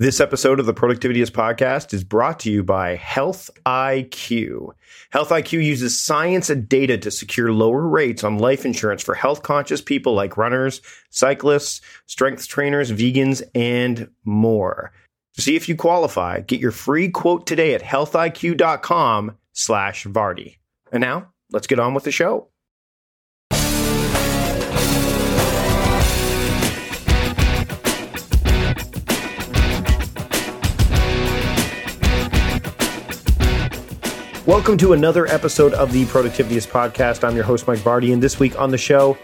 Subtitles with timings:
[0.00, 4.70] This episode of the Productivityist podcast is brought to you by Health IQ.
[5.10, 9.42] Health IQ uses science and data to secure lower rates on life insurance for health
[9.42, 14.90] conscious people like runners, cyclists, strength trainers, vegans, and more.
[15.34, 20.56] To see if you qualify, get your free quote today at healthiq.com slash Vardy.
[20.90, 22.49] And now let's get on with the show.
[34.50, 37.22] Welcome to another episode of the Productivityist podcast.
[37.22, 39.16] I'm your host, Mike Vardy, and this week on the show,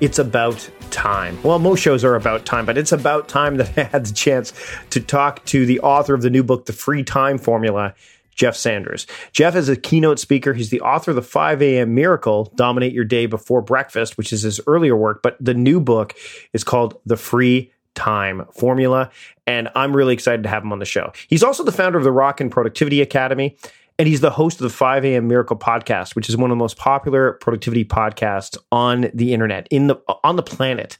[0.00, 1.36] it's about time.
[1.42, 4.52] Well, most shows are about time, but it's about time that I had the chance
[4.90, 7.92] to talk to the author of the new book, The Free Time Formula,
[8.36, 9.08] Jeff Sanders.
[9.32, 10.54] Jeff is a keynote speaker.
[10.54, 11.96] He's the author of the 5 a.m.
[11.96, 16.14] Miracle, Dominate Your Day Before Breakfast, which is his earlier work, but the new book
[16.52, 19.10] is called The Free time formula.
[19.44, 21.12] And I'm really excited to have him on the show.
[21.26, 23.56] He's also the founder of the Rocking Productivity Academy.
[23.98, 25.26] And he's the host of the 5 a.m.
[25.26, 29.88] Miracle podcast, which is one of the most popular productivity podcasts on the internet, in
[29.88, 30.98] the on the planet.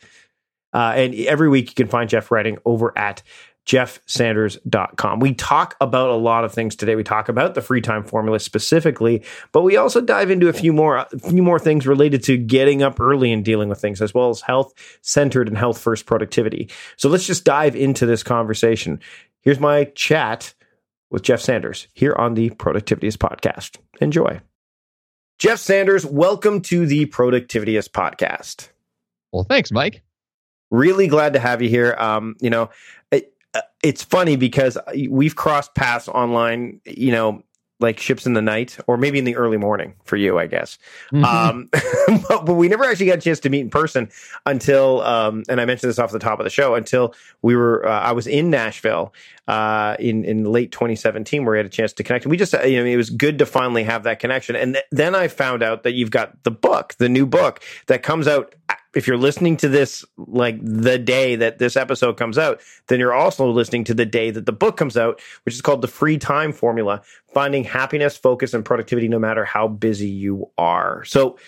[0.73, 3.23] Uh, and every week you can find Jeff writing over at
[3.69, 5.21] jeffsanders.com.
[5.21, 6.97] We talk about a lot of things today.
[6.97, 10.73] We talk about the free time formula specifically, but we also dive into a few
[10.73, 14.15] more a few more things related to getting up early and dealing with things as
[14.15, 16.71] well as health centered and health first productivity.
[16.97, 19.01] So let's just dive into this conversation.
[19.43, 20.55] Here's my chat
[21.11, 23.79] with Jeff Sanders here on the Productivityist podcast.
[24.01, 24.41] Enjoy.
[25.39, 28.71] Jeff Sanders, welcome to the Productivityist podcast.
[29.33, 30.03] Well, thanks, Mike.
[30.71, 31.95] Really glad to have you here.
[31.99, 32.71] Um, you know,
[33.11, 34.77] it, uh, it's funny because
[35.09, 37.43] we've crossed paths online, you know,
[37.81, 40.79] like ships in the night or maybe in the early morning for you, I guess.
[41.13, 41.25] Mm-hmm.
[41.25, 41.69] Um,
[42.29, 44.11] but, but, we never actually got a chance to meet in person
[44.47, 47.87] until, um, and I mentioned this off the top of the show, until we were,
[47.87, 49.15] uh, I was in Nashville,
[49.47, 52.25] uh, in, in late 2017 where we had a chance to connect.
[52.25, 54.57] And we just, you know, it was good to finally have that connection.
[54.57, 58.03] And th- then I found out that you've got the book, the new book that
[58.03, 58.55] comes out
[58.99, 63.15] if you're listening to this like the day that this episode comes out, then you're
[63.15, 66.19] also listening to the day that the book comes out, which is called The Free
[66.19, 67.01] Time Formula
[67.33, 71.05] Finding Happiness, Focus, and Productivity No Matter How Busy You Are.
[71.05, 71.39] So,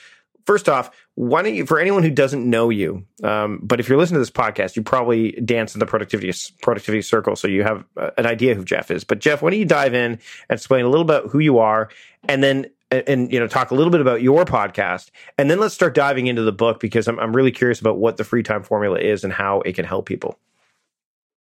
[0.46, 3.98] first off, why don't you, for anyone who doesn't know you, um, but if you're
[3.98, 6.32] listening to this podcast, you probably dance in the productivity
[6.62, 9.02] productivity circle, so you have uh, an idea who Jeff is.
[9.02, 11.90] But Jeff, why don't you dive in and explain a little about who you are,
[12.28, 15.10] and then and, and, you know talk a little bit about your podcast.
[15.38, 18.16] And then let's start diving into the book because I'm, I'm really curious about what
[18.16, 20.38] the free time formula is and how it can help people.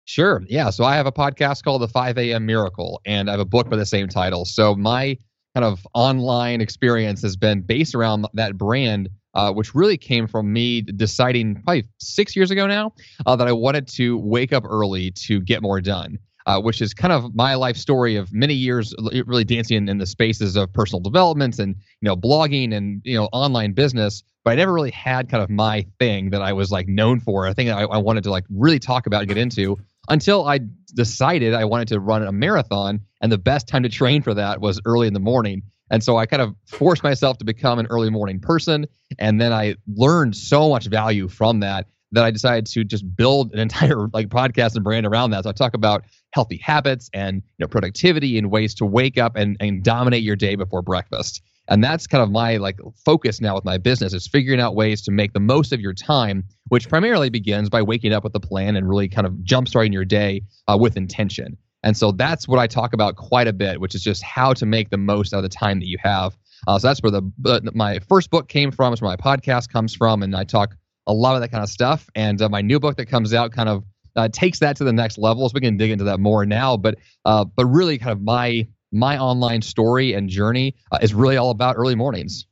[0.05, 0.43] Sure.
[0.47, 0.69] Yeah.
[0.69, 3.69] So i have a podcast called the 5 a.m miracle and i have a book
[3.69, 4.45] by the same title.
[4.45, 5.17] So my
[5.55, 10.51] kind of online experience has been based around that brand uh, which really came from
[10.51, 12.93] me deciding probably six years ago now
[13.25, 16.93] uh, that i wanted to wake up early to get more done uh, which is
[16.93, 20.71] kind of my life story of many years really dancing in, in, the spaces of
[20.71, 24.91] personal development and you know blogging and you know online business but i never really
[24.91, 27.83] had kind of my thing that i was like known for a thing that I,
[27.83, 29.77] I wanted to like really talk about and get into
[30.09, 30.59] until i
[30.95, 34.61] decided i wanted to run a marathon and the best time to train for that
[34.61, 37.87] was early in the morning and so I kind of forced myself to become an
[37.87, 38.87] early morning person.
[39.19, 43.53] And then I learned so much value from that that I decided to just build
[43.53, 45.43] an entire like podcast and brand around that.
[45.43, 49.35] So I talk about healthy habits and you know productivity and ways to wake up
[49.35, 51.43] and, and dominate your day before breakfast.
[51.69, 55.03] And that's kind of my like focus now with my business is figuring out ways
[55.03, 58.39] to make the most of your time, which primarily begins by waking up with a
[58.39, 61.55] plan and really kind of jumpstarting your day uh, with intention.
[61.83, 64.65] And so that's what I talk about quite a bit, which is just how to
[64.65, 66.35] make the most out of the time that you have.
[66.65, 68.91] Uh, so that's where the uh, my first book came from.
[68.91, 70.75] It's where my podcast comes from, and I talk
[71.07, 72.09] a lot of that kind of stuff.
[72.15, 73.83] And uh, my new book that comes out kind of
[74.15, 75.47] uh, takes that to the next level.
[75.47, 76.77] So we can dig into that more now.
[76.77, 81.37] But uh, but really, kind of my my online story and journey uh, is really
[81.37, 82.45] all about early mornings.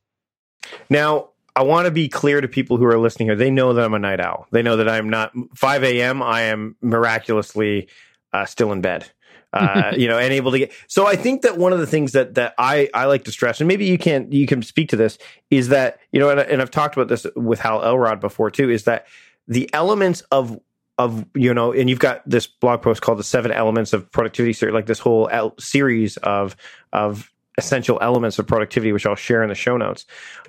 [0.89, 3.35] Now, I want to be clear to people who are listening here.
[3.35, 4.47] They know that I'm a night owl.
[4.51, 6.22] They know that I'm not 5 a.m.
[6.22, 7.87] I am miraculously
[8.33, 9.09] uh, still in bed.
[9.55, 10.72] Uh, you know, and able to get.
[10.87, 13.61] So I think that one of the things that that I I like to stress,
[13.61, 15.17] and maybe you can you can speak to this,
[15.49, 18.69] is that you know, and, and I've talked about this with Hal Elrod before too,
[18.69, 19.07] is that
[19.47, 20.59] the elements of
[20.97, 24.72] of you know, and you've got this blog post called the seven elements of productivity,
[24.72, 26.57] like this whole series of
[26.91, 30.05] of essential elements of productivity, which I'll share in the show notes.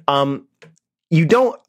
[0.09, 0.47] Um,
[1.11, 1.61] you don't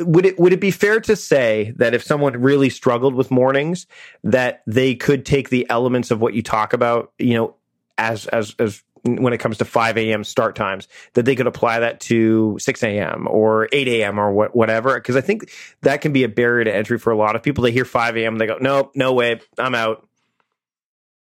[0.00, 3.86] would it would it be fair to say that if someone really struggled with mornings
[4.24, 7.54] that they could take the elements of what you talk about you know
[7.98, 10.24] as as as when it comes to 5 a.m.
[10.24, 13.26] start times that they could apply that to 6 a.m.
[13.28, 14.20] or 8 a.m.
[14.20, 14.94] or what, whatever.
[14.94, 15.50] Because I think
[15.82, 17.64] that can be a barrier to entry for a lot of people.
[17.64, 18.38] They hear 5 a.m.
[18.38, 20.06] they go, nope, no way, I'm out.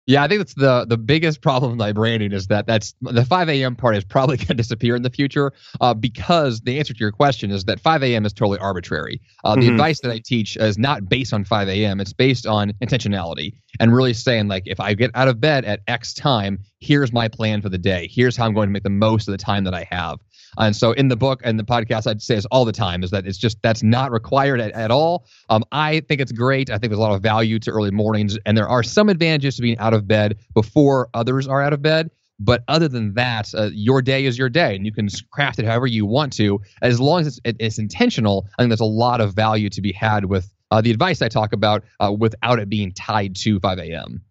[0.07, 3.25] Yeah, I think that's the the biggest problem with my branding is that that's the
[3.25, 3.75] 5 a.m.
[3.75, 7.13] part is probably going to disappear in the future uh, because the answer to your
[7.13, 8.27] question is that 5 a.m.
[8.27, 9.21] is totally arbitrary.
[9.45, 9.61] Uh, mm-hmm.
[9.63, 12.01] The advice that I teach is not based on 5 a.m.
[12.01, 15.81] It's based on intentionality and really saying like if I get out of bed at
[15.87, 18.09] X time, here's my plan for the day.
[18.13, 20.21] Here's how I'm going to make the most of the time that I have.
[20.59, 23.11] And so in the book and the podcast, I'd say is all the time is
[23.11, 25.27] that it's just that's not required at, at all.
[25.51, 26.71] Um, I think it's great.
[26.71, 29.57] I think there's a lot of value to early mornings, and there are some advantages
[29.57, 32.11] to being out of bed before others are out of bed.
[32.41, 35.67] But other than that, uh, your day is your day, and you can craft it
[35.67, 38.49] however you want to, as long as it's, it, it's intentional.
[38.59, 41.29] I think there's a lot of value to be had with uh, the advice I
[41.29, 44.23] talk about uh, without it being tied to 5 a.m.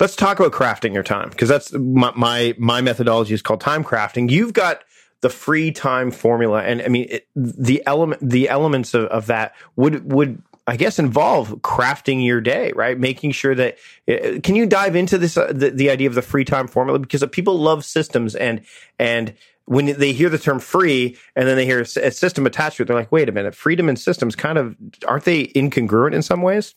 [0.00, 3.84] Let's talk about crafting your time because that's my, my, my methodology is called time
[3.84, 4.30] crafting.
[4.30, 4.82] You've got
[5.20, 9.54] the free time formula, and I mean it, the element the elements of, of that
[9.76, 12.98] would would I guess involve crafting your day, right?
[12.98, 13.78] Making sure that
[14.08, 16.98] uh, can you dive into this uh, the, the idea of the free time formula
[16.98, 18.60] because people love systems and
[18.98, 19.34] and
[19.64, 22.86] when they hear the term free and then they hear a system attached to it,
[22.86, 24.76] they're like, wait a minute, freedom and systems kind of
[25.06, 26.74] aren't they incongruent in some ways?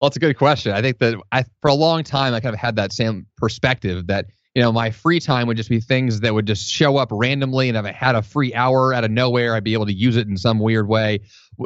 [0.00, 0.72] Well, it's a good question.
[0.72, 4.08] I think that I, for a long time, I kind of had that same perspective
[4.08, 7.08] that you know, my free time would just be things that would just show up
[7.10, 7.68] randomly.
[7.68, 10.16] And if I had a free hour out of nowhere, I'd be able to use
[10.16, 11.20] it in some weird way.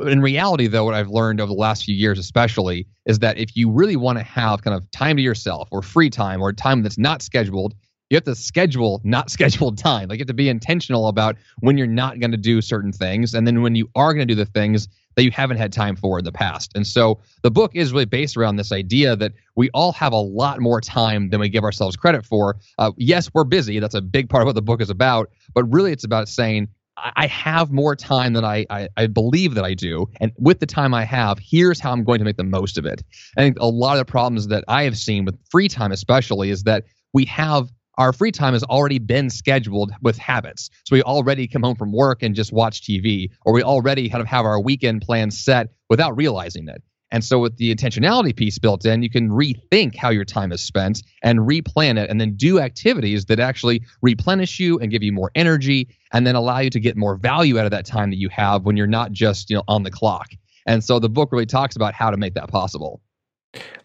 [0.06, 3.56] In reality, though, what I've learned over the last few years, especially, is that if
[3.56, 6.82] you really want to have kind of time to yourself or free time or time
[6.82, 7.74] that's not scheduled,
[8.10, 10.08] you have to schedule not scheduled time.
[10.08, 13.34] Like you have to be intentional about when you're not going to do certain things.
[13.34, 15.96] And then when you are going to do the things, that you haven't had time
[15.96, 16.72] for in the past.
[16.74, 20.20] And so the book is really based around this idea that we all have a
[20.20, 22.56] lot more time than we give ourselves credit for.
[22.78, 23.80] Uh, yes, we're busy.
[23.80, 25.30] That's a big part of what the book is about.
[25.54, 26.68] But really, it's about saying,
[26.98, 30.08] I have more time than I, I, I, believe that I do.
[30.18, 32.86] And with the time I have, here's how I'm going to make the most of
[32.86, 33.02] it.
[33.36, 36.48] I think a lot of the problems that I have seen with free time, especially,
[36.48, 40.70] is that we have our free time has already been scheduled with habits.
[40.84, 44.20] So we already come home from work and just watch TV, or we already kind
[44.20, 46.82] of have our weekend plans set without realizing it.
[47.12, 50.60] And so, with the intentionality piece built in, you can rethink how your time is
[50.60, 55.12] spent and replan it, and then do activities that actually replenish you and give you
[55.12, 58.16] more energy, and then allow you to get more value out of that time that
[58.16, 60.30] you have when you're not just you know on the clock.
[60.66, 63.00] And so, the book really talks about how to make that possible.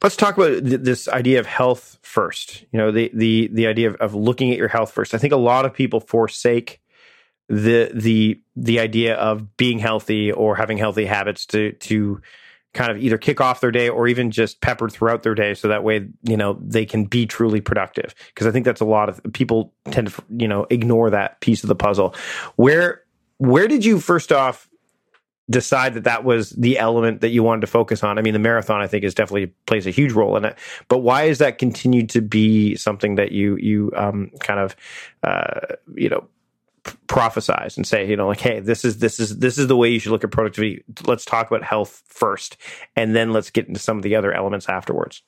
[0.01, 2.65] Let's talk about th- this idea of health first.
[2.71, 5.13] You know, the the the idea of, of looking at your health first.
[5.13, 6.81] I think a lot of people forsake
[7.51, 12.21] the the the idea of being healthy or having healthy habits to to
[12.73, 15.67] kind of either kick off their day or even just peppered throughout their day so
[15.67, 19.09] that way you know they can be truly productive because i think that's a lot
[19.09, 22.15] of people tend to you know ignore that piece of the puzzle
[22.55, 23.03] where
[23.37, 24.69] where did you first off
[25.49, 28.17] decide that that was the element that you wanted to focus on.
[28.17, 30.57] I mean, the marathon I think is definitely plays a huge role in it.
[30.87, 34.75] But why is that continued to be something that you you um, kind of
[35.23, 36.27] uh, you know
[37.07, 39.89] prophesize and say, you know, like, hey, this is this is this is the way
[39.89, 40.83] you should look at productivity.
[41.05, 42.57] Let's talk about health first,
[42.95, 45.21] and then let's get into some of the other elements afterwards.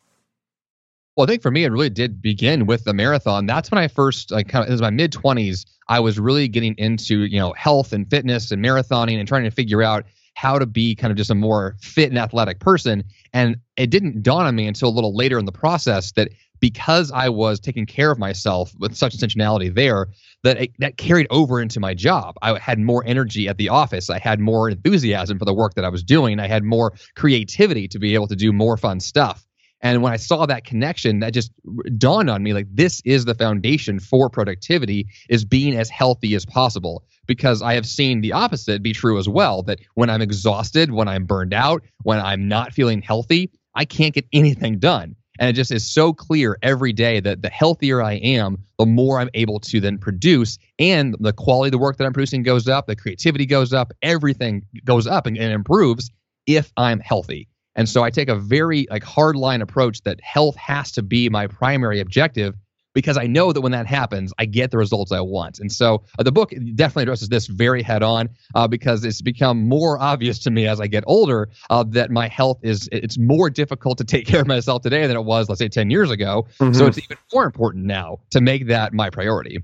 [1.15, 3.45] Well, I think for me, it really did begin with the marathon.
[3.45, 5.65] That's when I first, like, kind of, it was my mid 20s.
[5.87, 9.51] I was really getting into, you know, health and fitness and marathoning and trying to
[9.51, 10.05] figure out
[10.35, 13.03] how to be kind of just a more fit and athletic person.
[13.31, 16.29] And it didn't dawn on me until a little later in the process that
[16.59, 20.07] because I was taking care of myself with such intentionality there,
[20.43, 22.35] that it, that carried over into my job.
[22.41, 24.09] I had more energy at the office.
[24.09, 26.39] I had more enthusiasm for the work that I was doing.
[26.39, 29.45] I had more creativity to be able to do more fun stuff.
[29.83, 31.51] And when I saw that connection, that just
[31.97, 36.45] dawned on me like this is the foundation for productivity is being as healthy as
[36.45, 40.91] possible because I have seen the opposite be true as well that when I'm exhausted,
[40.91, 45.17] when I'm burned out, when I'm not feeling healthy, I can't get anything done.
[45.39, 49.19] And it just is so clear every day that the healthier I am, the more
[49.19, 52.67] I'm able to then produce, and the quality of the work that I'm producing goes
[52.67, 56.11] up, the creativity goes up, everything goes up and, and improves
[56.45, 57.49] if I'm healthy.
[57.75, 61.29] And so I take a very like hard line approach that health has to be
[61.29, 62.55] my primary objective
[62.93, 65.59] because I know that when that happens, I get the results I want.
[65.59, 69.67] And so uh, the book definitely addresses this very head on uh, because it's become
[69.67, 73.49] more obvious to me as I get older uh, that my health is it's more
[73.49, 76.47] difficult to take care of myself today than it was, let's say, 10 years ago.
[76.59, 76.73] Mm-hmm.
[76.73, 79.63] So it's even more important now to make that my priority.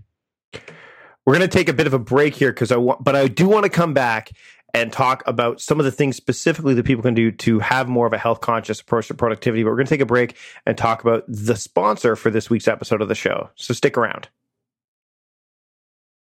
[1.25, 3.28] We're going to take a bit of a break here because I want, but I
[3.28, 4.32] do want to come back
[4.73, 8.05] and talk about some of the things specifically that people can do to have more
[8.05, 9.63] of a health conscious approach to productivity.
[9.63, 10.35] But we're going to take a break
[10.65, 13.49] and talk about the sponsor for this week's episode of the show.
[13.55, 14.27] So stick around.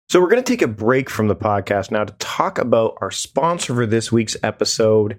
[0.09, 3.11] So we're going to take a break from the podcast now to talk about our
[3.11, 5.19] sponsor for this week's episode,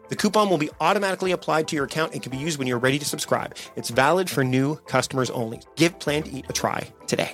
[0.11, 2.77] The coupon will be automatically applied to your account and can be used when you're
[2.77, 3.55] ready to subscribe.
[3.77, 5.61] It's valid for new customers only.
[5.77, 7.31] Give Plan to Eat a try today.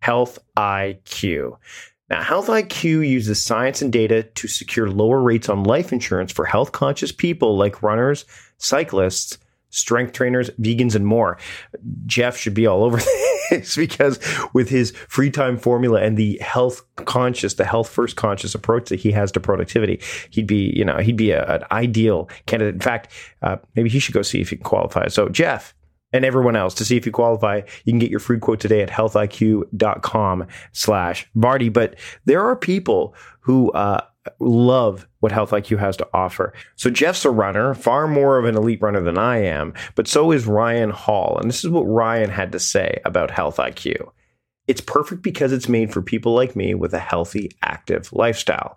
[0.00, 1.58] Health IQ.
[2.08, 6.44] Now, Health IQ uses science and data to secure lower rates on life insurance for
[6.44, 8.26] health conscious people like runners,
[8.58, 9.36] cyclists,
[9.70, 11.38] strength trainers, vegans, and more.
[12.06, 12.98] Jeff should be all over
[13.50, 14.18] this because
[14.52, 19.00] with his free time formula and the health conscious, the health first conscious approach that
[19.00, 22.74] he has to productivity, he'd be, you know, he'd be a, an ideal candidate.
[22.74, 25.08] In fact, uh, maybe he should go see if he can qualify.
[25.08, 25.74] So, Jeff,
[26.12, 27.60] and everyone else to see if you qualify.
[27.84, 31.72] You can get your free quote today at healthiq.com slash Vardy.
[31.72, 34.00] But there are people who uh,
[34.40, 36.52] love what Health IQ has to offer.
[36.76, 40.32] So Jeff's a runner, far more of an elite runner than I am, but so
[40.32, 41.38] is Ryan Hall.
[41.40, 44.10] And this is what Ryan had to say about Health IQ.
[44.66, 48.76] It's perfect because it's made for people like me with a healthy, active lifestyle.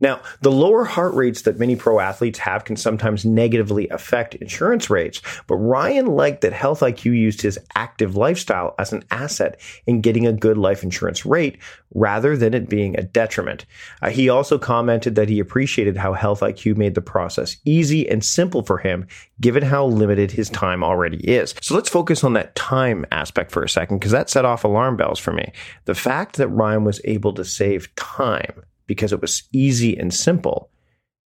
[0.00, 4.88] Now, the lower heart rates that many pro athletes have can sometimes negatively affect insurance
[4.88, 10.00] rates, but Ryan liked that Health IQ used his active lifestyle as an asset in
[10.00, 11.58] getting a good life insurance rate
[11.94, 13.66] rather than it being a detriment.
[14.00, 18.24] Uh, he also commented that he appreciated how Health IQ made the process easy and
[18.24, 19.06] simple for him,
[19.40, 21.54] given how limited his time already is.
[21.60, 24.96] So let's focus on that time aspect for a second, because that set off alarm
[24.96, 25.52] bells for me.
[25.84, 30.68] The fact that Ryan was able to save time because it was easy and simple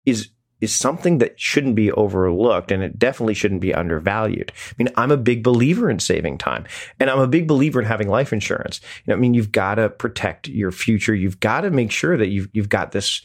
[0.05, 0.29] is
[0.61, 4.53] is something that shouldn't be overlooked and it definitely shouldn't be undervalued.
[4.55, 6.65] I mean, I'm a big believer in saving time
[7.01, 8.79] and I'm a big believer in having life insurance.
[9.03, 11.13] You know, I mean, you've got to protect your future.
[11.13, 13.21] You've got to make sure that you've, you've got this,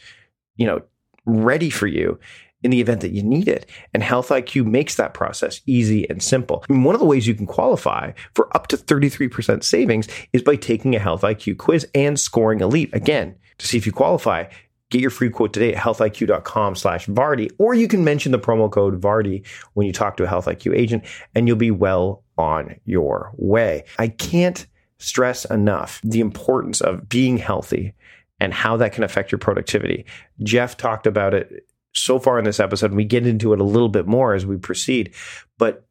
[0.57, 0.83] you know,
[1.26, 2.19] ready for you
[2.64, 3.71] in the event that you need it.
[3.93, 6.64] And Health IQ makes that process easy and simple.
[6.69, 10.43] I mean, one of the ways you can qualify for up to 33% savings is
[10.43, 12.91] by taking a Health IQ quiz and scoring elite.
[12.93, 14.44] Again, to see if you qualify,
[14.90, 18.70] get your free quote today at healthiq.com slash Vardy, or you can mention the promo
[18.70, 22.76] code Vardy when you talk to a Health IQ agent and you'll be well on
[22.84, 23.84] your way.
[23.99, 24.66] I can't
[24.99, 27.94] stress enough the importance of being healthy
[28.40, 30.04] and how that can affect your productivity.
[30.42, 33.64] Jeff talked about it so far in this episode, and we get into it a
[33.64, 35.14] little bit more as we proceed.
[35.58, 35.87] But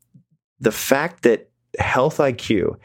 [0.59, 2.77] the fact that Health IQ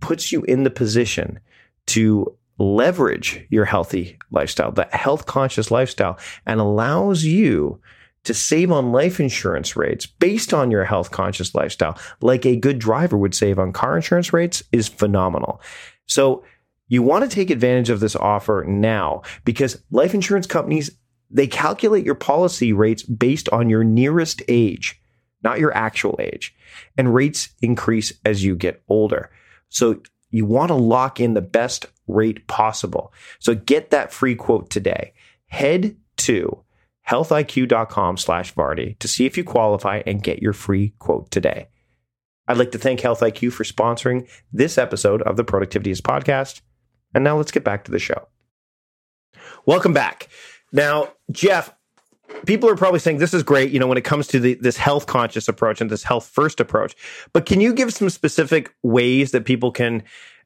[0.00, 1.40] puts you in the position
[1.86, 7.80] to leverage your healthy lifestyle, that health conscious lifestyle, and allows you
[8.24, 12.78] to save on life insurance rates based on your health conscious lifestyle, like a good
[12.78, 15.60] driver would save on car insurance rates, is phenomenal.
[16.06, 16.44] So,
[16.88, 20.90] you want to take advantage of this offer now because life insurance companies
[21.32, 25.00] they calculate your policy rates based on your nearest age,
[25.42, 26.54] not your actual age.
[26.96, 29.30] And rates increase as you get older.
[29.70, 33.12] So you want to lock in the best rate possible.
[33.38, 35.12] So get that free quote today.
[35.46, 36.64] Head to
[37.08, 41.68] healthiq.com slash Vardy to see if you qualify and get your free quote today.
[42.48, 46.60] I'd like to thank Health IQ for sponsoring this episode of the Productivityist podcast.
[47.14, 48.28] And now let's get back to the show.
[49.66, 50.28] Welcome back.
[50.72, 51.72] Now, Jeff,
[52.46, 54.76] people are probably saying this is great, you know, when it comes to the, this
[54.76, 56.94] health conscious approach and this health first approach.
[57.32, 60.02] But can you give some specific ways that people can,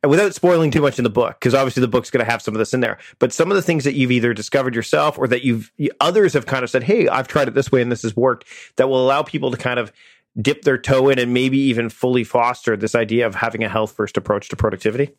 [0.07, 2.55] without spoiling too much in the book, because obviously the book's going to have some
[2.55, 5.27] of this in there, but some of the things that you've either discovered yourself or
[5.29, 8.03] that you've others have kind of said, "Hey, I've tried it this way and this
[8.03, 8.45] has worked,"
[8.77, 9.93] that will allow people to kind of
[10.41, 13.93] dip their toe in and maybe even fully foster this idea of having a health
[13.93, 15.15] first approach to productivity.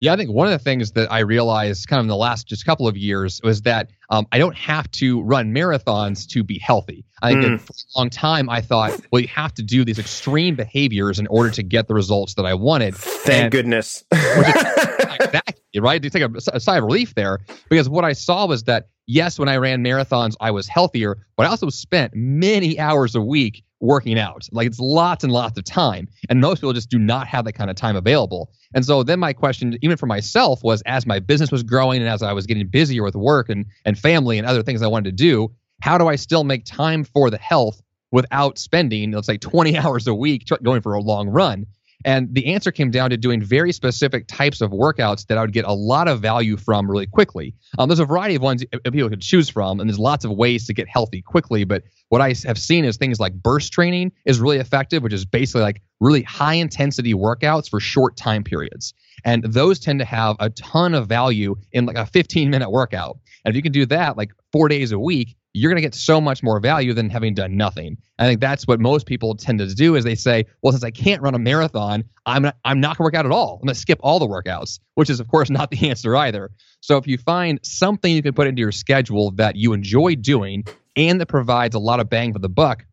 [0.00, 2.46] Yeah, I think one of the things that I realized kind of in the last
[2.46, 6.58] just couple of years was that um, I don't have to run marathons to be
[6.58, 7.04] healthy.
[7.22, 7.60] I think mm.
[7.60, 11.26] for a long time I thought, well, you have to do these extreme behaviors in
[11.26, 12.96] order to get the results that I wanted.
[12.96, 14.04] Thank and, goodness.
[14.12, 16.02] exactly right.
[16.02, 19.38] You take a, a sigh of relief there because what I saw was that yes,
[19.38, 23.64] when I ran marathons, I was healthier, but I also spent many hours a week
[23.80, 24.48] working out.
[24.52, 26.06] Like it's lots and lots of time.
[26.28, 28.52] And most people just do not have that kind of time available.
[28.74, 32.08] And so then my question, even for myself, was as my business was growing and
[32.08, 35.16] as I was getting busier with work and, and family and other things I wanted
[35.16, 35.50] to do,
[35.82, 40.06] how do I still make time for the health without spending, let's say, 20 hours
[40.06, 41.66] a week going for a long run?
[42.04, 45.52] And the answer came down to doing very specific types of workouts that I would
[45.52, 47.54] get a lot of value from really quickly.
[47.78, 50.66] Um, there's a variety of ones people could choose from, and there's lots of ways
[50.66, 51.64] to get healthy quickly.
[51.64, 55.24] But what I have seen is things like burst training is really effective, which is
[55.24, 58.94] basically like really high intensity workouts for short time periods.
[59.24, 63.18] And those tend to have a ton of value in like a 15 minute workout.
[63.44, 65.94] And if you can do that like four days a week, you're going to get
[65.94, 67.96] so much more value than having done nothing.
[68.18, 70.90] I think that's what most people tend to do is they say, well, since I
[70.90, 73.54] can't run a marathon, I'm not, I'm not going to work out at all.
[73.54, 76.50] I'm going to skip all the workouts, which is of course not the answer either.
[76.80, 80.64] So if you find something you can put into your schedule that you enjoy doing
[80.96, 82.84] and that provides a lot of bang for the buck,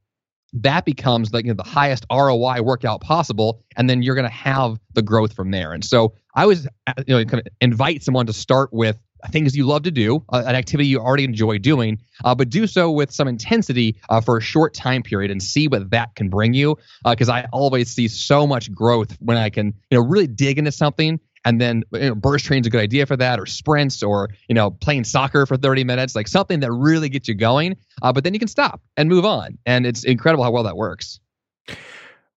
[0.53, 4.33] that becomes like you know, the highest ROI workout possible, and then you're going to
[4.33, 5.73] have the growth from there.
[5.73, 8.97] And so I was, uh, you know, invite someone to start with
[9.31, 12.67] things you love to do, uh, an activity you already enjoy doing, uh, but do
[12.67, 16.29] so with some intensity uh, for a short time period and see what that can
[16.29, 16.77] bring you.
[17.03, 20.57] Because uh, I always see so much growth when I can, you know, really dig
[20.57, 21.19] into something.
[21.45, 24.29] And then you know, burst train's is a good idea for that, or sprints, or
[24.49, 27.77] you know, playing soccer for 30 minutes, like something that really gets you going.
[28.01, 30.75] Uh, but then you can stop and move on, and it's incredible how well that
[30.75, 31.21] works.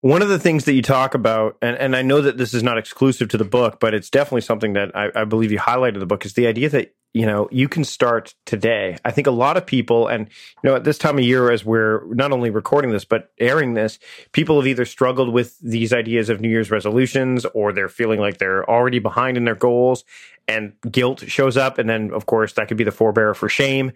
[0.02, 2.62] One of the things that you talk about, and, and I know that this is
[2.62, 5.94] not exclusive to the book, but it's definitely something that I, I believe you highlighted
[5.94, 8.96] in the book, is the idea that you know you can start today.
[9.04, 10.28] I think a lot of people, and
[10.62, 13.74] you know, at this time of year, as we're not only recording this but airing
[13.74, 13.98] this,
[14.32, 18.38] people have either struggled with these ideas of New Year's resolutions, or they're feeling like
[18.38, 20.04] they're already behind in their goals,
[20.48, 23.92] and guilt shows up, and then of course that could be the forebearer for shame.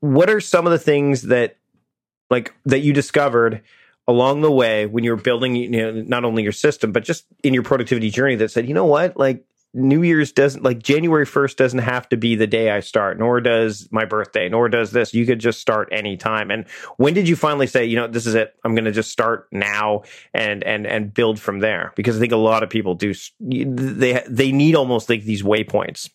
[0.00, 1.58] what are some of the things that,
[2.28, 3.62] like, that you discovered?
[4.08, 7.54] Along the way when you're building you know not only your system but just in
[7.54, 9.16] your productivity journey that said you know what?
[9.16, 9.44] Like
[9.74, 13.40] new year's doesn't like january 1st doesn't have to be the day i start nor
[13.40, 15.14] does my birthday nor does this.
[15.14, 16.50] You could just start anytime.
[16.50, 16.68] And
[16.98, 18.54] when did you finally say you know this is it.
[18.64, 20.02] I'm going to just start now
[20.34, 21.92] and and and build from there?
[21.96, 26.10] Because i think a lot of people do they they need almost like these waypoints.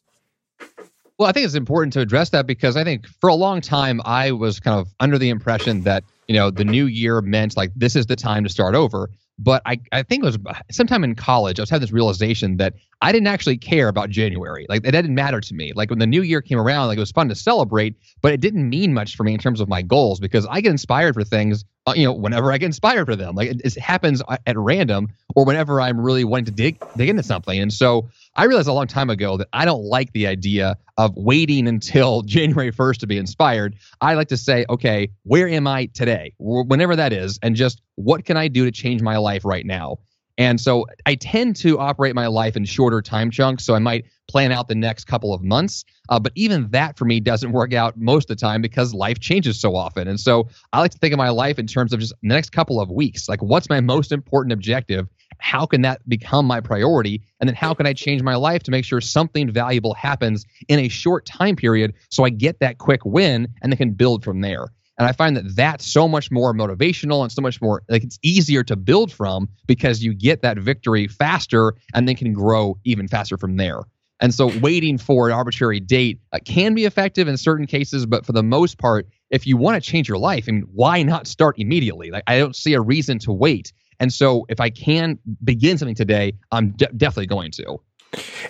[1.17, 4.01] Well, I think it's important to address that because I think for a long time
[4.05, 7.71] I was kind of under the impression that you know, the new year meant like
[7.75, 9.09] this is the time to start over.
[9.39, 10.37] But I, I think it was
[10.71, 14.65] sometime in college, I was having this realization that I didn't actually care about January.
[14.67, 15.73] Like it didn't matter to me.
[15.75, 18.41] Like when the new year came around, like it was fun to celebrate, but it
[18.41, 21.23] didn't mean much for me in terms of my goals because I get inspired for
[21.23, 23.35] things, uh, you know, whenever I get inspired for them.
[23.35, 27.21] Like it, it happens at random or whenever I'm really wanting to dig dig into
[27.21, 27.59] something.
[27.59, 31.11] And so I realized a long time ago that I don't like the idea of
[31.17, 33.75] waiting until January 1st to be inspired.
[33.99, 36.33] I like to say, okay, where am I today?
[36.37, 39.97] Whenever that is, and just what can I do to change my life right now?
[40.37, 43.65] And so I tend to operate my life in shorter time chunks.
[43.65, 45.83] So I might plan out the next couple of months.
[46.09, 49.19] Uh, but even that for me doesn't work out most of the time because life
[49.19, 50.07] changes so often.
[50.07, 52.51] And so I like to think of my life in terms of just the next
[52.51, 53.27] couple of weeks.
[53.27, 55.07] Like, what's my most important objective?
[55.39, 57.21] How can that become my priority?
[57.39, 60.79] And then how can I change my life to make sure something valuable happens in
[60.79, 64.41] a short time period so I get that quick win and then can build from
[64.41, 64.67] there?
[64.97, 68.17] And I find that that's so much more motivational and so much more like it's
[68.23, 73.07] easier to build from because you get that victory faster and then can grow even
[73.07, 73.81] faster from there.
[74.19, 78.25] And so waiting for an arbitrary date uh, can be effective in certain cases, but
[78.25, 81.27] for the most part, if you want to change your life, I mean, why not
[81.27, 82.09] start immediately?
[82.09, 83.71] Like I don't see a reason to wait.
[83.99, 87.79] And so if I can begin something today, I'm de- definitely going to.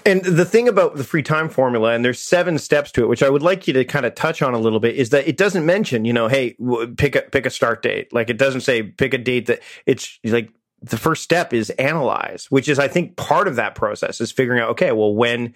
[0.05, 3.23] And the thing about the free time formula, and there's seven steps to it, which
[3.23, 5.35] I would like you to kind of touch on a little bit, is that it
[5.35, 6.55] doesn't mention, you know, hey,
[6.97, 8.13] pick a pick a start date.
[8.13, 12.45] Like it doesn't say pick a date that it's like the first step is analyze,
[12.49, 15.55] which is I think part of that process is figuring out, okay, well, when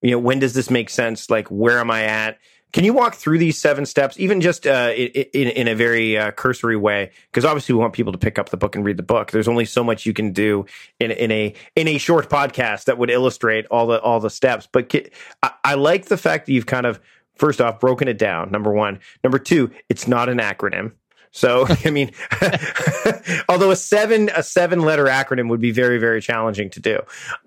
[0.00, 1.28] you know, when does this make sense?
[1.28, 2.38] Like, where am I at?
[2.72, 6.30] Can you walk through these seven steps, even just uh, in, in a very uh,
[6.30, 7.10] cursory way?
[7.30, 9.30] Because obviously, we want people to pick up the book and read the book.
[9.30, 10.66] There's only so much you can do
[10.98, 14.68] in, in a in a short podcast that would illustrate all the all the steps.
[14.70, 14.94] But
[15.42, 17.00] I, I like the fact that you've kind of
[17.34, 18.50] first off broken it down.
[18.50, 20.92] Number one, number two, it's not an acronym.
[21.32, 22.12] So, I mean,
[23.48, 26.96] although a seven a seven letter acronym would be very very challenging to do.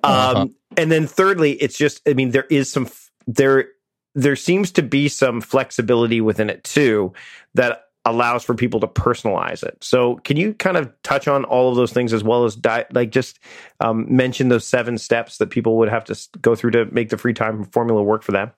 [0.04, 0.48] Um, uh-huh.
[0.76, 2.90] And then thirdly, it's just I mean there is some
[3.28, 3.68] there
[4.15, 7.13] there seems to be some flexibility within it too
[7.56, 9.78] that allows for people to personalize it.
[9.82, 12.86] So, can you kind of touch on all of those things as well as di-
[12.91, 13.39] like just
[13.80, 17.17] um, mention those seven steps that people would have to go through to make the
[17.17, 18.52] free time formula work for them?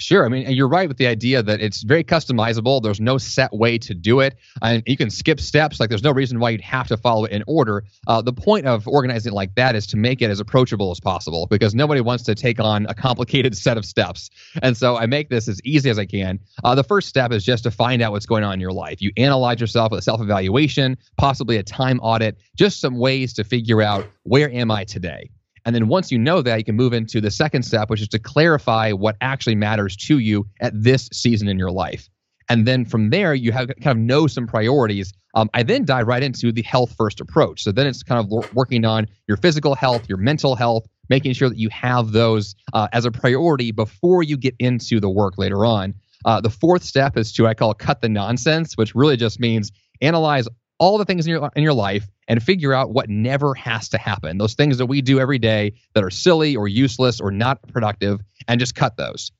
[0.00, 0.24] Sure.
[0.24, 2.80] I mean, you're right with the idea that it's very customizable.
[2.80, 4.36] There's no set way to do it.
[4.62, 5.80] And you can skip steps.
[5.80, 7.82] Like, there's no reason why you'd have to follow it in order.
[8.06, 11.00] Uh, the point of organizing it like that is to make it as approachable as
[11.00, 14.30] possible because nobody wants to take on a complicated set of steps.
[14.62, 16.38] And so I make this as easy as I can.
[16.62, 19.02] Uh, the first step is just to find out what's going on in your life.
[19.02, 23.42] You analyze yourself with a self evaluation, possibly a time audit, just some ways to
[23.42, 25.30] figure out where am I today?
[25.68, 28.08] And then once you know that, you can move into the second step, which is
[28.08, 32.08] to clarify what actually matters to you at this season in your life.
[32.48, 35.12] And then from there, you have kind of know some priorities.
[35.34, 37.62] Um, I then dive right into the health first approach.
[37.62, 41.50] So then it's kind of working on your physical health, your mental health, making sure
[41.50, 45.66] that you have those uh, as a priority before you get into the work later
[45.66, 45.92] on.
[46.24, 49.70] Uh, the fourth step is to I call cut the nonsense, which really just means
[50.00, 50.48] analyze
[50.78, 53.98] all the things in your in your life and figure out what never has to
[53.98, 54.38] happen.
[54.38, 58.20] Those things that we do every day that are silly or useless or not productive,
[58.46, 59.32] and just cut those.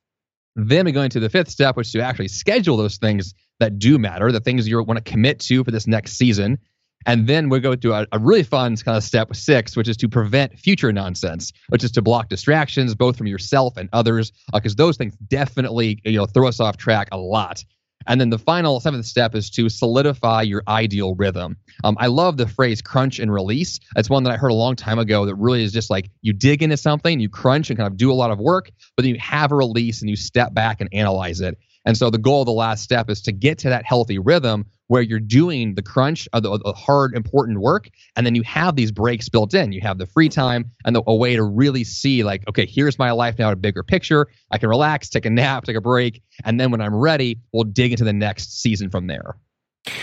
[0.57, 3.79] Then we go into the fifth step, which is to actually schedule those things that
[3.79, 6.59] do matter, the things you want to commit to for this next season.
[7.07, 9.97] And then we go to a, a, really fun kind of step six, which is
[9.99, 14.73] to prevent future nonsense, which is to block distractions both from yourself and others, because
[14.73, 17.65] uh, those things definitely you know throw us off track a lot.
[18.09, 21.57] And then the final seventh step is to solidify your ideal rhythm.
[21.85, 23.79] Um, I love the phrase crunch and release.
[23.97, 26.33] It's one that I heard a long time ago that really is just like you
[26.33, 29.15] dig into something, you crunch and kind of do a lot of work, but then
[29.15, 31.59] you have a release and you step back and analyze it.
[31.89, 34.67] And so the goal of the last step is to get to that healthy rhythm
[34.89, 38.77] where you're doing the crunch of the, the, hard, important work, and then you have
[38.77, 39.73] these breaks built in.
[39.73, 42.99] You have the free time and the, a way to really see, like, okay, here's
[42.99, 44.29] my life now, a bigger picture.
[44.51, 47.65] I can relax, take a nap, take a break, and then when I'm ready, we'll
[47.65, 49.39] dig into the next season from there.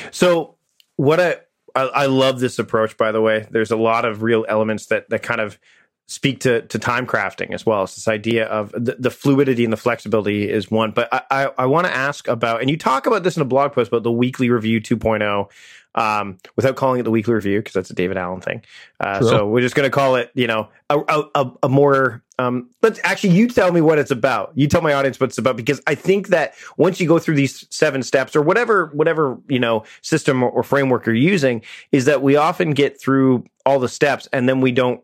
[0.10, 0.56] So,
[0.96, 1.38] what I
[1.76, 2.98] I love this approach.
[2.98, 5.60] By the way, there's a lot of real elements that that kind of
[6.08, 7.84] speak to to time crafting as well.
[7.84, 10.92] It's this idea of the, the fluidity and the flexibility is one.
[10.92, 13.46] But I, I, I want to ask about, and you talk about this in a
[13.46, 15.50] blog post about the weekly review 2.0.
[15.98, 18.66] Um, without calling it the weekly review because that's a David Allen thing.
[19.00, 21.00] Uh, so we're just going to call it, you know, a,
[21.34, 22.22] a, a more.
[22.38, 24.52] Um, but actually, you tell me what it's about.
[24.56, 27.36] You tell my audience what it's about because I think that once you go through
[27.36, 31.62] these seven steps or whatever, whatever you know system or, or framework you're using,
[31.94, 35.02] is that we often get through all the steps and then we don't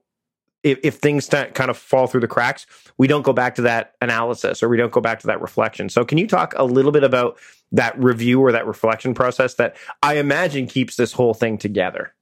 [0.64, 2.66] if, if things kind of fall through the cracks,
[2.98, 5.90] we don't go back to that analysis or we don't go back to that reflection.
[5.90, 7.38] So, can you talk a little bit about
[7.72, 12.14] that review or that reflection process that I imagine keeps this whole thing together?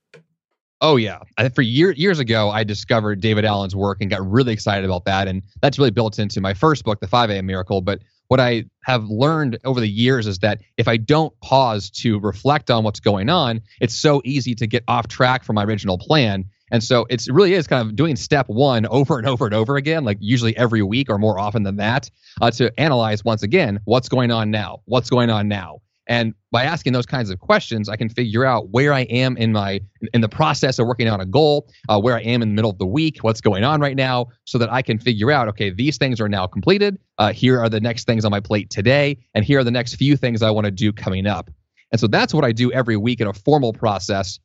[0.82, 1.20] Oh yeah,
[1.54, 5.28] for year, years ago, I discovered David Allen's work and got really excited about that,
[5.28, 7.46] and that's really built into my first book, The 5 A.M.
[7.46, 7.82] Miracle.
[7.82, 12.20] But what I have learned over the years is that if I don't pause to
[12.20, 15.98] reflect on what's going on, it's so easy to get off track from my original
[15.98, 19.54] plan and so it really is kind of doing step one over and over and
[19.54, 22.10] over again, like usually every week or more often than that,
[22.42, 25.82] uh, to analyze once again what's going on now, what's going on now.
[26.10, 29.52] And by asking those kinds of questions, I can figure out where I am in
[29.52, 29.80] my
[30.12, 32.72] in the process of working on a goal, uh, where I am in the middle
[32.72, 35.70] of the week, what's going on right now, so that I can figure out, okay,
[35.70, 36.98] these things are now completed.
[37.20, 39.96] Uh, here are the next things on my plate today, and here are the next
[39.96, 41.52] few things I want to do coming up.
[41.92, 44.40] And so that's what I do every week in a formal process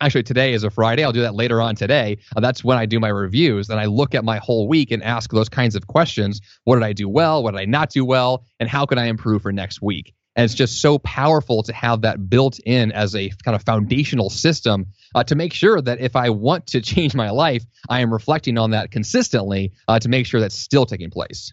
[0.00, 1.04] actually today is a friday.
[1.04, 2.18] I'll do that later on today.
[2.36, 3.68] Uh, that's when i do my reviews.
[3.68, 6.40] And i look at my whole week and ask those kinds of questions.
[6.64, 7.42] What did i do well?
[7.42, 8.44] What did i not do well?
[8.58, 10.14] And how can i improve for next week?
[10.36, 14.30] And it's just so powerful to have that built in as a kind of foundational
[14.30, 18.12] system uh, to make sure that if i want to change my life i am
[18.12, 21.52] reflecting on that consistently uh, to make sure that's still taking place.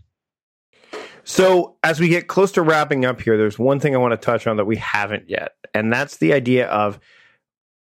[1.28, 4.18] So, as we get close to wrapping up here, there's one thing I want to
[4.18, 7.02] touch on that we haven't yet, and that's the idea of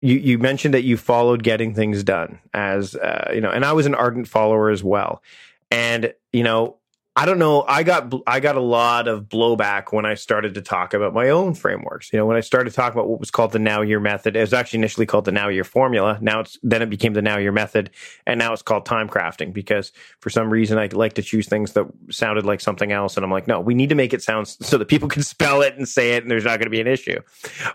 [0.03, 3.73] you you mentioned that you followed getting things done as uh, you know, and I
[3.73, 5.23] was an ardent follower as well.
[5.71, 6.77] And you know,
[7.17, 7.65] I don't know.
[7.69, 11.29] I got I got a lot of blowback when I started to talk about my
[11.29, 12.13] own frameworks.
[12.13, 14.41] You know, when I started talking about what was called the Now Year method, it
[14.41, 16.19] was actually initially called the Now Year formula.
[16.21, 17.91] Now it's then it became the Now Year method,
[18.27, 21.73] and now it's called time crafting because for some reason I like to choose things
[21.73, 24.47] that sounded like something else, and I'm like, no, we need to make it sound
[24.47, 26.81] so that people can spell it and say it, and there's not going to be
[26.81, 27.21] an issue.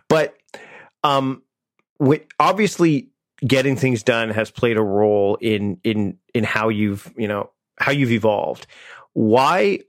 [0.08, 0.36] But
[1.04, 1.44] um,
[2.40, 3.10] obviously
[3.46, 7.92] getting things done has played a role in in in how you've you know how
[7.92, 8.68] you've evolved.
[9.14, 9.80] Why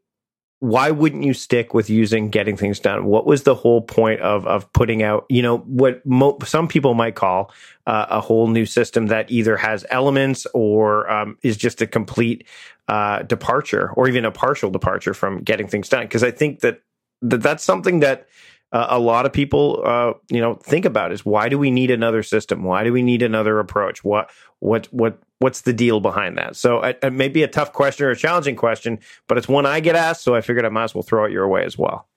[0.60, 3.04] why wouldn't you stick with using getting things done?
[3.04, 6.94] What was the whole point of of putting out you know what mo- some people
[6.94, 7.52] might call
[7.86, 12.46] uh, a whole new system that either has elements or um, is just a complete
[12.88, 16.04] uh, departure or even a partial departure from getting things done?
[16.04, 16.80] Because i think that,
[17.20, 18.26] that that's something that
[18.72, 21.90] uh, a lot of people, uh, you know, think about is why do we need
[21.90, 22.64] another system?
[22.64, 24.04] Why do we need another approach?
[24.04, 26.56] What, what, what, what's the deal behind that?
[26.56, 28.98] So uh, it may be a tough question or a challenging question,
[29.28, 31.32] but it's one I get asked, so I figured I might as well throw it
[31.32, 32.08] your way as well.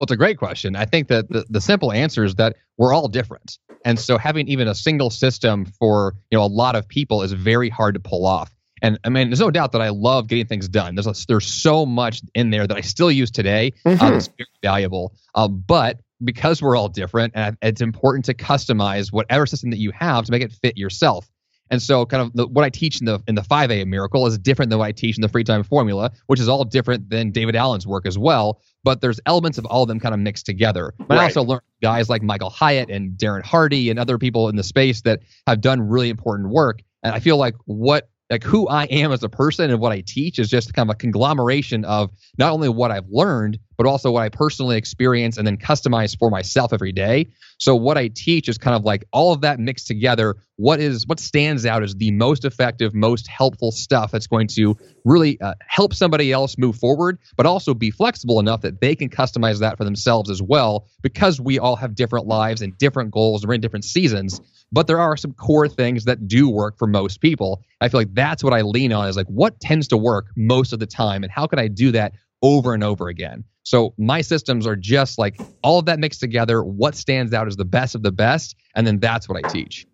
[0.00, 0.76] Well, it's a great question.
[0.76, 3.58] I think that the, the simple answer is that we're all different.
[3.84, 7.32] And so having even a single system for, you know, a lot of people is
[7.32, 8.50] very hard to pull off.
[8.82, 10.94] And I mean, there's no doubt that I love getting things done.
[10.94, 14.02] There's a, there's so much in there that I still use today mm-hmm.
[14.02, 15.14] uh, that's very valuable.
[15.34, 19.90] Uh, but because we're all different, and it's important to customize whatever system that you
[19.92, 21.28] have to make it fit yourself.
[21.70, 23.90] And so, kind of the, what I teach in the in the 5 a.m.
[23.90, 26.64] miracle is different than what I teach in the free time formula, which is all
[26.64, 28.60] different than David Allen's work as well.
[28.82, 30.94] But there's elements of all of them kind of mixed together.
[30.98, 31.20] But right.
[31.20, 34.64] I also learned guys like Michael Hyatt and Darren Hardy and other people in the
[34.64, 36.80] space that have done really important work.
[37.04, 40.02] And I feel like what like who I am as a person and what I
[40.06, 44.10] teach is just kind of a conglomeration of not only what I've learned, but also
[44.10, 47.28] what I personally experience and then customize for myself every day.
[47.56, 50.36] So what I teach is kind of like all of that mixed together.
[50.56, 54.76] What is what stands out is the most effective, most helpful stuff that's going to
[55.06, 59.08] really uh, help somebody else move forward, but also be flexible enough that they can
[59.08, 63.46] customize that for themselves as well, because we all have different lives and different goals.
[63.46, 67.22] We're in different seasons, but there are some core things that do work for most
[67.22, 67.62] people.
[67.80, 70.74] I feel like that's what I lean on is like what tends to work most
[70.74, 72.12] of the time, and how can I do that
[72.42, 73.44] over and over again.
[73.62, 76.62] So my systems are just like all of that mixed together.
[76.62, 79.86] What stands out is the best of the best, and then that's what I teach.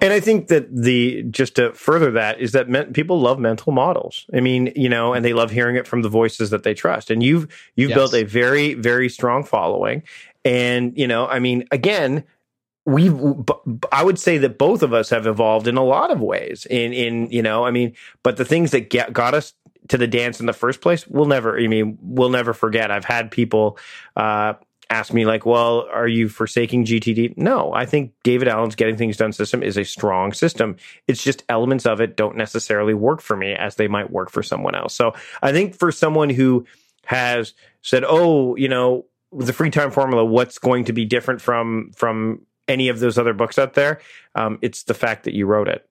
[0.00, 3.72] And I think that the just to further that is that men, people love mental
[3.72, 4.26] models.
[4.32, 7.10] I mean, you know, and they love hearing it from the voices that they trust.
[7.10, 7.96] And you've you've yes.
[7.96, 10.04] built a very very strong following.
[10.44, 12.24] And you know, I mean, again,
[12.84, 13.10] we
[13.90, 16.66] I would say that both of us have evolved in a lot of ways.
[16.70, 19.54] In in you know, I mean, but the things that get, got us
[19.88, 22.90] to the dance in the first place, we'll never, I mean, we'll never forget.
[22.90, 23.78] I've had people,
[24.16, 24.54] uh,
[24.92, 27.36] ask me like, well, are you forsaking GTD?
[27.36, 30.76] No, I think David Allen's getting things done system is a strong system.
[31.08, 34.42] It's just elements of it don't necessarily work for me as they might work for
[34.42, 34.94] someone else.
[34.94, 36.66] So I think for someone who
[37.06, 41.90] has said, oh, you know, the free time formula, what's going to be different from,
[41.96, 44.00] from any of those other books out there?
[44.34, 45.88] Um, it's the fact that you wrote it.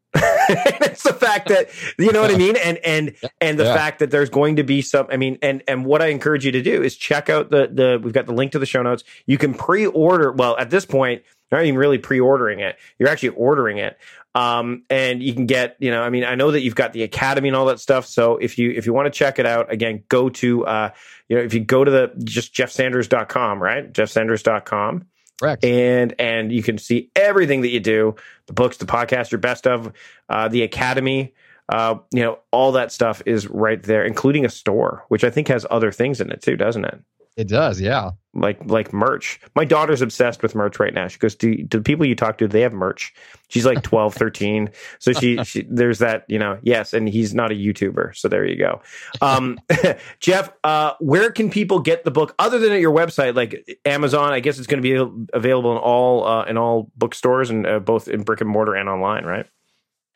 [0.82, 3.76] it's the fact that you know what I mean, and and and the yeah.
[3.76, 5.08] fact that there's going to be some.
[5.10, 8.00] I mean, and and what I encourage you to do is check out the the.
[8.02, 9.04] We've got the link to the show notes.
[9.26, 10.32] You can pre-order.
[10.32, 12.78] Well, at this point, you're not even really pre-ordering it.
[13.00, 13.98] You're actually ordering it.
[14.34, 17.04] Um, and you can get, you know, I mean, I know that you've got the
[17.04, 18.06] academy and all that stuff.
[18.06, 20.92] So if you if you want to check it out, again, go to uh,
[21.28, 23.92] you know, if you go to the just jeffsanders.com, right?
[23.92, 25.08] jeffsanders.com
[25.42, 25.66] Correct.
[25.66, 29.66] And and you can see everything that you do, the books, the podcast, your best
[29.66, 29.92] of,
[30.30, 31.34] uh, the academy,
[31.70, 35.48] uh, you know, all that stuff is right there, including a store, which I think
[35.48, 37.02] has other things in it too, doesn't it?
[37.38, 38.12] It does, yeah.
[38.34, 39.40] Like like merch.
[39.56, 41.08] My daughter's obsessed with merch right now.
[41.08, 42.48] She goes, "Do, do the people you talk to?
[42.48, 43.14] They have merch?"
[43.50, 44.70] She's like 12, 13.
[45.00, 46.58] So she, she there's that, you know.
[46.62, 48.82] Yes, and he's not a YouTuber, so there you go.
[49.22, 49.60] Um,
[50.22, 54.32] Jeff, uh, where can people get the book other than at your website, like Amazon?
[54.32, 57.80] I guess it's going to be available in all uh, in all bookstores and uh,
[57.80, 59.46] both in brick and mortar and online, right?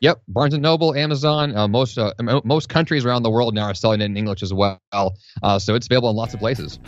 [0.02, 3.74] Yep, Barnes and Noble, Amazon, uh, most uh, most countries around the world now are
[3.74, 4.80] selling it in English as well.
[4.92, 6.80] Uh, so it's available in lots of places.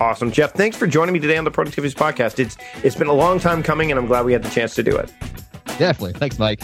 [0.00, 0.52] Awesome, Jeff.
[0.52, 2.38] Thanks for joining me today on the Productivityist Podcast.
[2.38, 4.82] It's it's been a long time coming, and I'm glad we had the chance to
[4.82, 5.12] do it.
[5.78, 6.14] Definitely.
[6.14, 6.60] Thanks, Mike.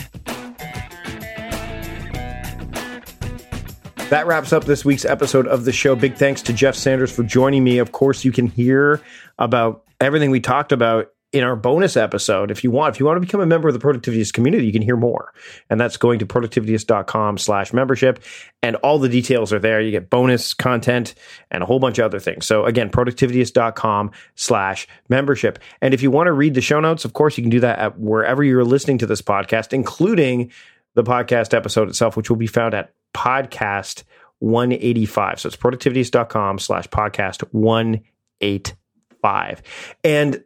[4.11, 5.97] That wraps up this week's episode of the show.
[5.97, 7.79] Big thanks to Jeff Sanders for joining me.
[7.79, 9.01] Of course, you can hear
[9.39, 13.17] about everything we talked about in our bonus episode, if you want, if you want
[13.17, 15.35] to become a member of the Productivityist community, you can hear more.
[15.69, 18.23] And that's going to productivityist.com slash membership.
[18.63, 19.81] And all the details are there.
[19.81, 21.17] You get bonus content
[21.51, 22.47] and a whole bunch of other things.
[22.47, 25.59] So again, productivityist.com slash membership.
[25.81, 27.81] And if you want to read the show notes, of course, you can do that
[27.81, 30.53] at wherever you're listening to this podcast, including
[30.95, 34.05] the podcast episode itself, which will be found at podcast
[34.39, 35.41] 185.
[35.41, 39.63] So it's productivityist.com slash podcast 185.
[40.05, 40.45] And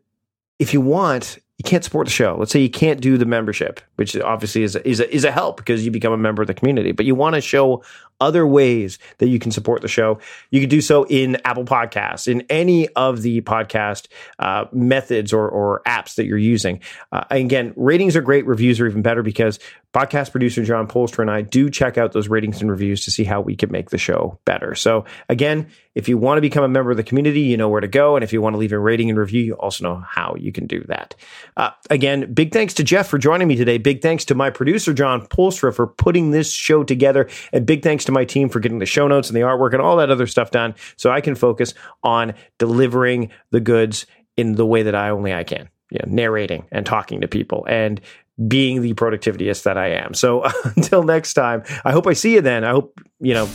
[0.58, 2.36] if you want, you can't support the show.
[2.38, 5.32] Let's say you can't do the membership, which obviously is a, is a, is a
[5.32, 6.92] help because you become a member of the community.
[6.92, 7.82] But you want to show
[8.20, 10.18] other ways that you can support the show.
[10.50, 14.06] You can do so in Apple Podcasts, in any of the podcast
[14.38, 16.80] uh, methods or, or apps that you're using.
[17.12, 18.46] Uh, again, ratings are great.
[18.46, 19.58] Reviews are even better because
[19.94, 23.24] podcast producer John Polster and I do check out those ratings and reviews to see
[23.24, 24.74] how we can make the show better.
[24.74, 27.80] So again, if you want to become a member of the community, you know where
[27.80, 28.14] to go.
[28.14, 30.52] And if you want to leave a rating and review, you also know how you
[30.52, 31.14] can do that.
[31.56, 33.78] Uh, again, big thanks to Jeff for joining me today.
[33.88, 37.26] Big thanks to my producer, John Polstra, for putting this show together.
[37.54, 39.80] And big thanks to my team for getting the show notes and the artwork and
[39.80, 41.72] all that other stuff done so I can focus
[42.02, 44.04] on delivering the goods
[44.36, 45.70] in the way that I only I can.
[45.90, 47.98] Yeah, narrating and talking to people and
[48.46, 50.12] being the productivityist that I am.
[50.12, 50.42] So
[50.76, 52.64] until next time, I hope I see you then.
[52.64, 53.48] I hope, you know,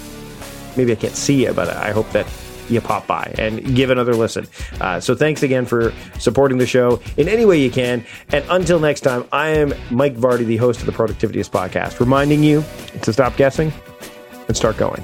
[0.76, 2.26] maybe I can't see you, but I hope that
[2.74, 4.48] you pop by and give another listen.
[4.82, 8.06] Uh, so thanks again for supporting the show in any way you can.
[8.30, 12.44] And until next time, I am Mike Vardy, the host of the Productivityist podcast, reminding
[12.44, 12.64] you
[13.02, 13.72] to stop guessing
[14.48, 15.04] and start going.